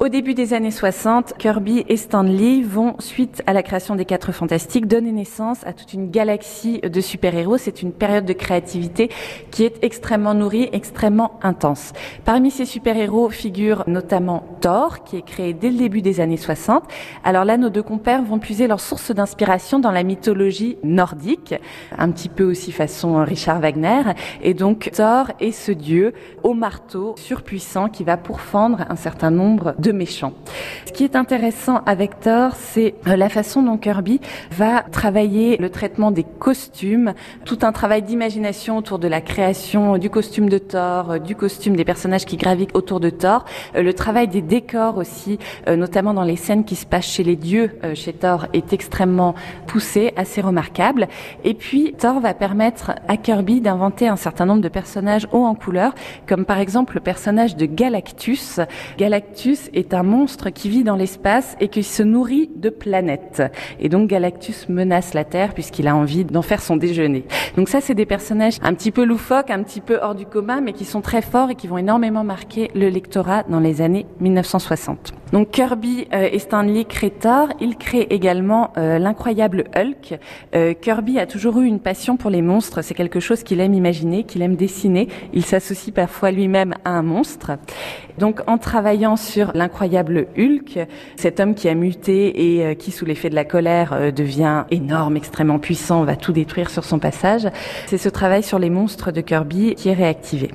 Au 0.00 0.08
début 0.08 0.32
des 0.32 0.54
années 0.54 0.70
60, 0.70 1.34
Kirby 1.36 1.84
et 1.86 1.98
Stan 1.98 2.22
Lee 2.22 2.62
vont, 2.62 2.94
suite 3.00 3.42
à 3.46 3.52
la 3.52 3.62
création 3.62 3.96
des 3.96 4.06
Quatre 4.06 4.32
Fantastiques, 4.32 4.86
donner 4.86 5.12
naissance 5.12 5.58
à 5.66 5.74
toute 5.74 5.92
une 5.92 6.10
galaxie 6.10 6.80
de 6.80 7.00
super-héros. 7.02 7.58
C'est 7.58 7.82
une 7.82 7.92
période 7.92 8.24
de 8.24 8.32
créativité 8.32 9.10
qui 9.50 9.62
est 9.62 9.76
extrêmement 9.84 10.32
nourrie, 10.32 10.70
extrêmement 10.72 11.38
intense. 11.42 11.92
Parmi 12.24 12.50
ces 12.50 12.64
super-héros 12.64 13.28
figure 13.28 13.84
notamment 13.88 14.42
Thor, 14.62 15.04
qui 15.04 15.18
est 15.18 15.22
créé 15.22 15.52
dès 15.52 15.70
le 15.70 15.76
début 15.76 16.00
des 16.00 16.20
années 16.20 16.38
60. 16.38 16.82
Alors 17.22 17.44
là, 17.44 17.58
nos 17.58 17.68
deux 17.68 17.82
compères 17.82 18.22
vont 18.22 18.38
puiser 18.38 18.68
leur 18.68 18.80
source 18.80 19.10
d'inspiration 19.10 19.80
dans 19.80 19.92
la 19.92 20.02
mythologie 20.02 20.78
nordique, 20.82 21.54
un 21.98 22.10
petit 22.10 22.30
peu 22.30 22.44
aussi 22.44 22.72
façon 22.72 23.22
Richard 23.22 23.60
Wagner. 23.60 24.00
Et 24.40 24.54
donc, 24.54 24.92
Thor 24.94 25.26
est 25.40 25.52
ce 25.52 25.72
dieu 25.72 26.14
au 26.42 26.54
marteau 26.54 27.16
surpuissant 27.18 27.90
qui 27.90 28.02
va 28.02 28.16
pourfendre 28.16 28.86
un 28.88 28.96
certain 28.96 29.30
nombre 29.30 29.74
de 29.78 29.89
méchants. 29.92 30.32
Ce 30.86 30.92
qui 30.92 31.04
est 31.04 31.16
intéressant 31.16 31.82
avec 31.86 32.20
Thor, 32.20 32.52
c'est 32.56 32.94
euh, 33.06 33.16
la 33.16 33.28
façon 33.28 33.62
dont 33.62 33.76
Kirby 33.76 34.20
va 34.50 34.82
travailler 34.82 35.56
le 35.56 35.70
traitement 35.70 36.10
des 36.10 36.24
costumes, 36.24 37.14
tout 37.44 37.58
un 37.62 37.72
travail 37.72 38.02
d'imagination 38.02 38.76
autour 38.76 38.98
de 38.98 39.08
la 39.08 39.20
création 39.20 39.98
du 39.98 40.10
costume 40.10 40.48
de 40.48 40.58
Thor, 40.58 41.12
euh, 41.12 41.18
du 41.18 41.36
costume 41.36 41.76
des 41.76 41.84
personnages 41.84 42.24
qui 42.24 42.36
gravitent 42.36 42.74
autour 42.74 43.00
de 43.00 43.10
Thor, 43.10 43.44
euh, 43.76 43.82
le 43.82 43.94
travail 43.94 44.28
des 44.28 44.42
décors 44.42 44.96
aussi, 44.96 45.38
notamment 45.68 46.14
dans 46.14 46.22
les 46.22 46.36
scènes 46.36 46.64
qui 46.64 46.76
se 46.76 46.86
passent 46.86 47.10
chez 47.10 47.22
les 47.22 47.36
dieux 47.36 47.78
chez 47.94 48.12
Thor, 48.12 48.46
est 48.52 48.72
extrêmement 48.72 49.34
poussé, 49.66 50.12
assez 50.16 50.40
remarquable. 50.40 51.08
Et 51.44 51.54
puis 51.54 51.94
Thor 51.98 52.20
va 52.20 52.34
permettre 52.34 52.92
à 53.08 53.16
Kirby 53.16 53.60
d'inventer 53.60 54.08
un 54.08 54.16
certain 54.16 54.46
nombre 54.46 54.62
de 54.62 54.68
personnages 54.68 55.26
hauts 55.32 55.44
en 55.44 55.54
couleur, 55.54 55.94
comme 56.26 56.44
par 56.44 56.58
exemple 56.58 56.94
le 56.94 57.00
personnage 57.00 57.56
de 57.56 57.66
Galactus. 57.66 58.60
Galactus 58.98 59.70
est 59.74 59.79
un 59.92 60.02
monstre 60.02 60.50
qui 60.50 60.68
vit 60.68 60.84
dans 60.84 60.96
l'espace 60.96 61.56
et 61.60 61.68
qui 61.68 61.82
se 61.82 62.02
nourrit 62.02 62.50
de 62.54 62.70
planètes. 62.70 63.42
Et 63.78 63.88
donc 63.88 64.08
Galactus 64.08 64.68
menace 64.68 65.14
la 65.14 65.24
Terre 65.24 65.54
puisqu'il 65.54 65.88
a 65.88 65.96
envie 65.96 66.24
d'en 66.24 66.42
faire 66.42 66.62
son 66.62 66.76
déjeuner. 66.76 67.24
Donc 67.56 67.68
ça, 67.68 67.80
c'est 67.80 67.94
des 67.94 68.06
personnages 68.06 68.58
un 68.62 68.74
petit 68.74 68.90
peu 68.90 69.04
loufoques, 69.04 69.50
un 69.50 69.62
petit 69.62 69.80
peu 69.80 69.98
hors 70.00 70.14
du 70.14 70.26
commun, 70.26 70.60
mais 70.60 70.72
qui 70.72 70.84
sont 70.84 71.00
très 71.00 71.22
forts 71.22 71.50
et 71.50 71.54
qui 71.54 71.66
vont 71.66 71.78
énormément 71.78 72.24
marquer 72.24 72.70
le 72.74 72.88
lectorat 72.88 73.44
dans 73.44 73.60
les 73.60 73.82
années 73.82 74.06
1960. 74.20 75.12
Donc 75.32 75.50
Kirby 75.50 76.08
euh, 76.12 76.28
et 76.30 76.38
Stanley 76.38 76.84
créent 76.84 77.10
Thor. 77.10 77.48
Il 77.60 77.76
crée 77.76 78.06
également 78.10 78.72
euh, 78.76 78.98
l'incroyable 78.98 79.64
Hulk. 79.76 80.18
Euh, 80.54 80.74
Kirby 80.74 81.18
a 81.18 81.26
toujours 81.26 81.60
eu 81.60 81.66
une 81.66 81.78
passion 81.78 82.16
pour 82.16 82.30
les 82.30 82.42
monstres. 82.42 82.82
C'est 82.82 82.94
quelque 82.94 83.20
chose 83.20 83.42
qu'il 83.42 83.60
aime 83.60 83.74
imaginer, 83.74 84.24
qu'il 84.24 84.42
aime 84.42 84.56
dessiner. 84.56 85.08
Il 85.32 85.44
s'associe 85.44 85.94
parfois 85.94 86.32
lui-même 86.32 86.74
à 86.84 86.90
un 86.90 87.02
monstre. 87.02 87.52
Donc 88.18 88.40
en 88.48 88.58
travaillant 88.58 89.16
sur 89.16 89.52
l'incroyable 89.70 90.26
Hulk, 90.36 90.80
cet 91.16 91.38
homme 91.38 91.54
qui 91.54 91.68
a 91.68 91.74
muté 91.74 92.58
et 92.58 92.76
qui 92.76 92.90
sous 92.90 93.04
l'effet 93.04 93.30
de 93.30 93.36
la 93.36 93.44
colère 93.44 94.12
devient 94.12 94.64
énorme, 94.72 95.16
extrêmement 95.16 95.60
puissant, 95.60 96.02
va 96.02 96.16
tout 96.16 96.32
détruire 96.32 96.70
sur 96.70 96.84
son 96.84 96.98
passage, 96.98 97.48
c'est 97.86 97.98
ce 97.98 98.08
travail 98.08 98.42
sur 98.42 98.58
les 98.58 98.70
monstres 98.70 99.12
de 99.12 99.20
Kirby 99.20 99.76
qui 99.76 99.88
est 99.88 99.94
réactivé. 99.94 100.50